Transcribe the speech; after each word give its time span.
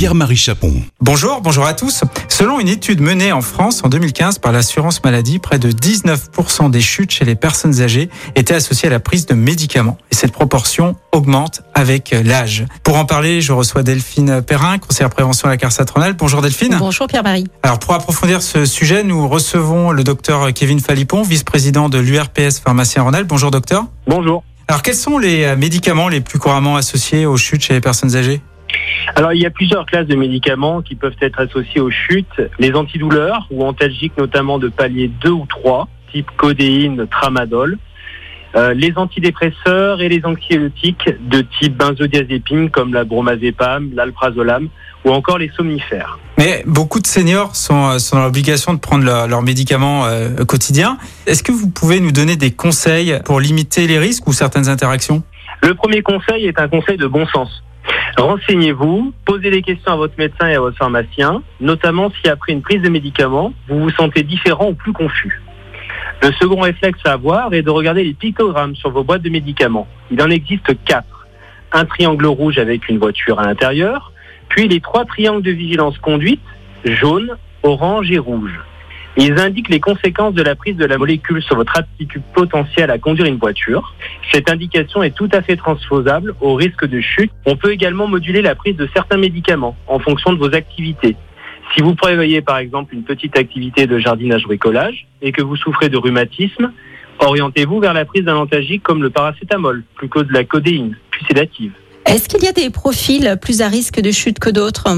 Pierre-Marie 0.00 0.34
Chapon. 0.34 0.72
Bonjour, 1.02 1.42
bonjour 1.42 1.66
à 1.66 1.74
tous. 1.74 2.04
Selon 2.30 2.58
une 2.58 2.68
étude 2.68 3.02
menée 3.02 3.32
en 3.32 3.42
France 3.42 3.82
en 3.84 3.90
2015 3.90 4.38
par 4.38 4.50
l'assurance 4.50 5.04
maladie, 5.04 5.38
près 5.38 5.58
de 5.58 5.70
19% 5.70 6.70
des 6.70 6.80
chutes 6.80 7.10
chez 7.10 7.26
les 7.26 7.34
personnes 7.34 7.82
âgées 7.82 8.08
étaient 8.34 8.54
associées 8.54 8.88
à 8.88 8.92
la 8.92 9.00
prise 9.00 9.26
de 9.26 9.34
médicaments. 9.34 9.98
Et 10.10 10.14
cette 10.14 10.32
proportion 10.32 10.96
augmente 11.12 11.60
avec 11.74 12.16
l'âge. 12.24 12.64
Pour 12.82 12.96
en 12.96 13.04
parler, 13.04 13.42
je 13.42 13.52
reçois 13.52 13.82
Delphine 13.82 14.40
Perrin, 14.40 14.78
conseillère 14.78 15.10
prévention 15.10 15.48
à 15.48 15.50
la 15.50 15.58
CARSA 15.58 15.84
Tronal. 15.84 16.14
Bonjour 16.14 16.40
Delphine. 16.40 16.76
Bonjour 16.78 17.06
Pierre-Marie. 17.06 17.48
Alors 17.62 17.78
pour 17.78 17.92
approfondir 17.92 18.40
ce 18.40 18.64
sujet, 18.64 19.02
nous 19.02 19.28
recevons 19.28 19.90
le 19.90 20.02
docteur 20.02 20.50
Kevin 20.54 20.80
Falipon, 20.80 21.20
vice-président 21.24 21.90
de 21.90 21.98
l'URPS 21.98 22.60
Pharmacien 22.64 23.02
Rhône-Alpes. 23.02 23.28
Bonjour 23.28 23.50
docteur. 23.50 23.84
Bonjour. 24.06 24.44
Alors 24.66 24.80
quels 24.80 24.94
sont 24.94 25.18
les 25.18 25.54
médicaments 25.56 26.08
les 26.08 26.22
plus 26.22 26.38
couramment 26.38 26.76
associés 26.76 27.26
aux 27.26 27.36
chutes 27.36 27.64
chez 27.64 27.74
les 27.74 27.82
personnes 27.82 28.16
âgées? 28.16 28.40
Alors, 29.16 29.32
il 29.32 29.40
y 29.40 29.46
a 29.46 29.50
plusieurs 29.50 29.86
classes 29.86 30.06
de 30.06 30.16
médicaments 30.16 30.82
qui 30.82 30.94
peuvent 30.94 31.16
être 31.20 31.40
associés 31.40 31.80
aux 31.80 31.90
chutes. 31.90 32.40
Les 32.58 32.72
antidouleurs 32.74 33.46
ou 33.50 33.64
antalgiques, 33.64 34.16
notamment 34.16 34.58
de 34.58 34.68
palier 34.68 35.08
2 35.08 35.30
ou 35.30 35.46
3, 35.46 35.88
type 36.12 36.30
codéine, 36.36 37.06
tramadol. 37.10 37.78
Euh, 38.56 38.74
les 38.74 38.92
antidépresseurs 38.96 40.00
et 40.00 40.08
les 40.08 40.24
anxiolytiques 40.24 41.08
de 41.20 41.42
type 41.60 41.76
benzodiazépine 41.76 42.70
comme 42.70 42.92
la 42.92 43.04
bromazépam, 43.04 43.90
l'alprazolam 43.94 44.68
ou 45.04 45.10
encore 45.10 45.38
les 45.38 45.50
somnifères. 45.56 46.18
Mais 46.36 46.64
beaucoup 46.66 46.98
de 46.98 47.06
seniors 47.06 47.54
sont, 47.54 47.98
sont 48.00 48.16
dans 48.16 48.24
l'obligation 48.24 48.74
de 48.74 48.80
prendre 48.80 49.04
leurs 49.04 49.42
médicaments 49.42 50.06
euh, 50.06 50.44
quotidiens. 50.44 50.98
Est-ce 51.26 51.44
que 51.44 51.52
vous 51.52 51.70
pouvez 51.70 52.00
nous 52.00 52.10
donner 52.10 52.36
des 52.36 52.50
conseils 52.50 53.20
pour 53.24 53.38
limiter 53.38 53.86
les 53.86 53.98
risques 53.98 54.26
ou 54.26 54.32
certaines 54.32 54.68
interactions? 54.68 55.22
Le 55.62 55.74
premier 55.74 56.02
conseil 56.02 56.46
est 56.46 56.58
un 56.58 56.68
conseil 56.68 56.96
de 56.96 57.06
bon 57.06 57.26
sens. 57.26 57.62
Renseignez-vous, 58.16 59.12
posez 59.24 59.50
des 59.50 59.62
questions 59.62 59.92
à 59.92 59.96
votre 59.96 60.14
médecin 60.18 60.48
et 60.48 60.54
à 60.54 60.60
votre 60.60 60.76
pharmacien, 60.76 61.42
notamment 61.60 62.10
si 62.10 62.28
après 62.28 62.52
une 62.52 62.62
prise 62.62 62.82
de 62.82 62.88
médicaments, 62.88 63.52
vous 63.68 63.80
vous 63.80 63.90
sentez 63.90 64.22
différent 64.22 64.68
ou 64.68 64.74
plus 64.74 64.92
confus. 64.92 65.40
Le 66.22 66.32
second 66.32 66.60
réflexe 66.60 67.00
à 67.04 67.12
avoir 67.12 67.54
est 67.54 67.62
de 67.62 67.70
regarder 67.70 68.04
les 68.04 68.12
pictogrammes 68.12 68.76
sur 68.76 68.90
vos 68.90 69.04
boîtes 69.04 69.22
de 69.22 69.30
médicaments. 69.30 69.86
Il 70.10 70.20
en 70.22 70.28
existe 70.28 70.72
quatre. 70.84 71.26
Un 71.72 71.84
triangle 71.84 72.26
rouge 72.26 72.58
avec 72.58 72.88
une 72.88 72.98
voiture 72.98 73.38
à 73.38 73.46
l'intérieur, 73.46 74.12
puis 74.48 74.68
les 74.68 74.80
trois 74.80 75.04
triangles 75.04 75.42
de 75.42 75.52
vigilance 75.52 75.96
conduite, 75.98 76.42
jaune, 76.84 77.36
orange 77.62 78.10
et 78.10 78.18
rouge. 78.18 78.58
Ils 79.16 79.38
indiquent 79.38 79.68
les 79.68 79.80
conséquences 79.80 80.34
de 80.34 80.42
la 80.42 80.54
prise 80.54 80.76
de 80.76 80.84
la 80.84 80.96
molécule 80.96 81.42
sur 81.42 81.56
votre 81.56 81.76
aptitude 81.76 82.22
potentielle 82.32 82.90
à 82.90 82.98
conduire 82.98 83.26
une 83.26 83.38
voiture. 83.38 83.94
Cette 84.32 84.48
indication 84.48 85.02
est 85.02 85.14
tout 85.14 85.28
à 85.32 85.42
fait 85.42 85.56
transposable 85.56 86.34
au 86.40 86.54
risque 86.54 86.86
de 86.86 87.00
chute. 87.00 87.32
On 87.44 87.56
peut 87.56 87.72
également 87.72 88.06
moduler 88.06 88.40
la 88.40 88.54
prise 88.54 88.76
de 88.76 88.88
certains 88.94 89.16
médicaments 89.16 89.76
en 89.88 89.98
fonction 89.98 90.32
de 90.32 90.38
vos 90.38 90.54
activités. 90.54 91.16
Si 91.74 91.82
vous 91.82 91.94
prévoyez 91.94 92.40
par 92.40 92.58
exemple 92.58 92.94
une 92.94 93.04
petite 93.04 93.36
activité 93.36 93.86
de 93.86 93.98
jardinage 93.98 94.44
bricolage 94.44 95.06
et 95.22 95.32
que 95.32 95.42
vous 95.42 95.56
souffrez 95.56 95.88
de 95.88 95.96
rhumatisme, 95.96 96.72
orientez-vous 97.18 97.80
vers 97.80 97.94
la 97.94 98.04
prise 98.04 98.24
d'un 98.24 98.36
antalgique 98.36 98.82
comme 98.82 99.02
le 99.02 99.10
paracétamol, 99.10 99.84
plus 99.94 100.08
que 100.08 100.20
de 100.20 100.32
la 100.32 100.44
codéine, 100.44 100.96
plus 101.10 101.24
sédative. 101.26 101.72
Est-ce 102.06 102.28
qu'il 102.28 102.42
y 102.42 102.48
a 102.48 102.52
des 102.52 102.70
profils 102.70 103.38
plus 103.40 103.60
à 103.60 103.68
risque 103.68 104.00
de 104.00 104.10
chute 104.10 104.38
que 104.38 104.50
d'autres? 104.50 104.88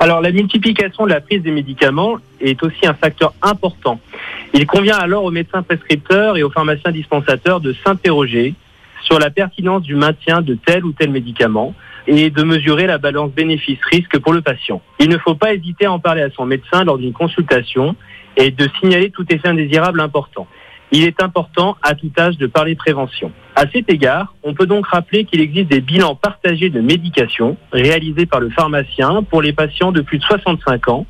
Alors 0.00 0.22
la 0.22 0.32
multiplication 0.32 1.04
de 1.04 1.10
la 1.10 1.20
prise 1.20 1.42
des 1.42 1.50
médicaments 1.50 2.16
est 2.40 2.62
aussi 2.62 2.86
un 2.86 2.94
facteur 2.94 3.34
important. 3.42 4.00
Il 4.54 4.66
convient 4.66 4.96
alors 4.96 5.24
aux 5.24 5.30
médecins 5.30 5.62
prescripteurs 5.62 6.38
et 6.38 6.42
aux 6.42 6.50
pharmaciens 6.50 6.90
dispensateurs 6.90 7.60
de 7.60 7.74
s'interroger 7.84 8.54
sur 9.02 9.18
la 9.18 9.28
pertinence 9.28 9.82
du 9.82 9.94
maintien 9.94 10.40
de 10.40 10.54
tel 10.54 10.86
ou 10.86 10.92
tel 10.92 11.10
médicament 11.10 11.74
et 12.06 12.30
de 12.30 12.42
mesurer 12.42 12.86
la 12.86 12.96
balance 12.96 13.30
bénéfice-risque 13.32 14.18
pour 14.20 14.32
le 14.32 14.40
patient. 14.40 14.80
Il 14.98 15.10
ne 15.10 15.18
faut 15.18 15.34
pas 15.34 15.52
hésiter 15.52 15.84
à 15.84 15.92
en 15.92 15.98
parler 15.98 16.22
à 16.22 16.30
son 16.30 16.46
médecin 16.46 16.82
lors 16.82 16.96
d'une 16.96 17.12
consultation 17.12 17.94
et 18.38 18.50
de 18.50 18.68
signaler 18.80 19.10
tout 19.10 19.26
effet 19.30 19.48
indésirable 19.48 20.00
important 20.00 20.46
il 20.92 21.04
est 21.04 21.22
important 21.22 21.76
à 21.82 21.94
tout 21.94 22.10
âge 22.18 22.36
de 22.36 22.46
parler 22.46 22.74
prévention. 22.74 23.32
À 23.54 23.64
cet 23.72 23.90
égard, 23.90 24.34
on 24.42 24.54
peut 24.54 24.66
donc 24.66 24.86
rappeler 24.86 25.24
qu'il 25.24 25.40
existe 25.40 25.68
des 25.68 25.80
bilans 25.80 26.14
partagés 26.14 26.70
de 26.70 26.80
médication 26.80 27.56
réalisés 27.72 28.26
par 28.26 28.40
le 28.40 28.50
pharmacien 28.50 29.22
pour 29.22 29.42
les 29.42 29.52
patients 29.52 29.92
de 29.92 30.00
plus 30.00 30.18
de 30.18 30.24
65 30.24 30.88
ans 30.88 31.06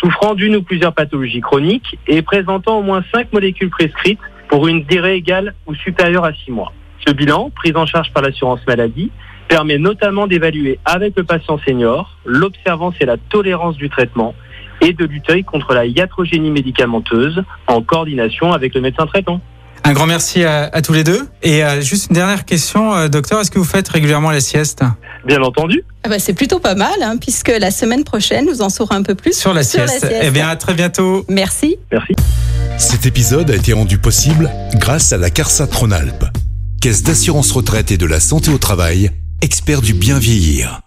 souffrant 0.00 0.34
d'une 0.34 0.56
ou 0.56 0.62
plusieurs 0.62 0.94
pathologies 0.94 1.40
chroniques 1.40 1.98
et 2.06 2.22
présentant 2.22 2.78
au 2.78 2.82
moins 2.82 3.04
5 3.12 3.32
molécules 3.32 3.70
prescrites 3.70 4.18
pour 4.48 4.68
une 4.68 4.84
durée 4.84 5.16
égale 5.16 5.54
ou 5.66 5.74
supérieure 5.74 6.24
à 6.24 6.32
6 6.32 6.50
mois. 6.50 6.72
Ce 7.06 7.12
bilan, 7.12 7.50
pris 7.50 7.72
en 7.74 7.86
charge 7.86 8.12
par 8.12 8.22
l'assurance 8.22 8.60
maladie, 8.66 9.10
permet 9.48 9.78
notamment 9.78 10.26
d'évaluer 10.26 10.78
avec 10.84 11.16
le 11.16 11.24
patient 11.24 11.58
senior 11.58 12.16
l'observance 12.24 12.94
et 13.00 13.04
la 13.04 13.16
tolérance 13.16 13.76
du 13.76 13.90
traitement 13.90 14.34
et 14.84 14.92
de 14.92 15.04
lutter 15.04 15.42
contre 15.42 15.74
la 15.74 15.86
iatrogénie 15.86 16.50
médicamenteuse 16.50 17.42
en 17.66 17.82
coordination 17.82 18.52
avec 18.52 18.74
le 18.74 18.80
médecin 18.80 19.06
traitant. 19.06 19.40
Un 19.86 19.92
grand 19.92 20.06
merci 20.06 20.44
à, 20.44 20.70
tous 20.80 20.94
les 20.94 21.04
deux. 21.04 21.28
Et 21.42 21.62
euh, 21.62 21.82
juste 21.82 22.08
une 22.08 22.14
dernière 22.14 22.46
question, 22.46 22.94
euh, 22.94 23.08
docteur, 23.08 23.40
est-ce 23.40 23.50
que 23.50 23.58
vous 23.58 23.66
faites 23.66 23.86
régulièrement 23.86 24.30
la 24.30 24.40
sieste 24.40 24.82
Bien 25.26 25.42
entendu. 25.42 25.84
Ah 26.04 26.08
bah, 26.08 26.18
c'est 26.18 26.32
plutôt 26.32 26.58
pas 26.58 26.74
mal, 26.74 27.02
hein, 27.02 27.18
puisque 27.20 27.48
la 27.50 27.70
semaine 27.70 28.02
prochaine, 28.02 28.46
nous 28.46 28.62
en 28.62 28.70
saurons 28.70 28.94
un 28.94 29.02
peu 29.02 29.14
plus 29.14 29.38
sur 29.38 29.52
la, 29.52 29.62
sieste. 29.62 30.06
Eh 30.22 30.30
bien, 30.30 30.48
à 30.48 30.56
très 30.56 30.72
bientôt. 30.72 31.26
Merci. 31.28 31.76
Merci. 31.92 32.14
Cet 32.78 33.04
épisode 33.04 33.50
a 33.50 33.56
été 33.56 33.74
rendu 33.74 33.98
possible 33.98 34.50
grâce 34.76 35.12
à 35.12 35.18
la 35.18 35.28
CARSA 35.28 35.66
Tronalp, 35.66 36.24
Caisse 36.80 37.02
d'assurance 37.02 37.52
retraite 37.52 37.90
et 37.90 37.98
de 37.98 38.06
la 38.06 38.20
santé 38.20 38.50
au 38.50 38.58
travail, 38.58 39.10
expert 39.42 39.82
du 39.82 39.92
bien 39.92 40.18
vieillir. 40.18 40.83